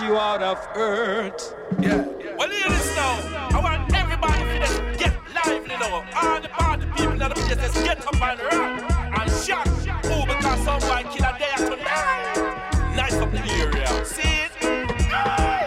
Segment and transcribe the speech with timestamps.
[0.00, 1.54] you out of earth.
[1.80, 2.04] Yeah.
[2.36, 3.48] Well, hear this now.
[3.50, 6.04] I want everybody to just get lively now.
[6.14, 9.66] All the party people that the place, just get up and rock and shout.
[10.04, 12.94] Oh, because some boy kill a day tonight.
[12.94, 14.04] Nice up the area.
[14.04, 14.52] See it?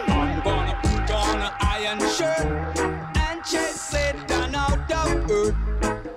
[0.10, 2.46] I'm gonna put on an iron shirt
[3.18, 5.56] and chase Satan out of earth.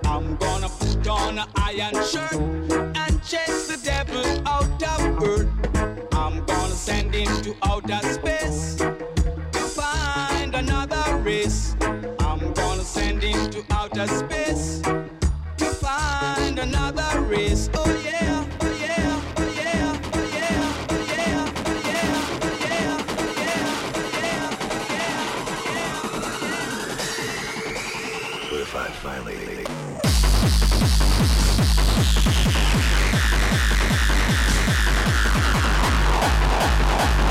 [0.04, 5.63] I'm gonna put on an iron shirt and chase the devil out of earth.
[6.74, 11.76] Send him to outer space to find another race.
[11.80, 17.70] I'm gonna send him to outer space to find another race.
[17.74, 18.03] Oh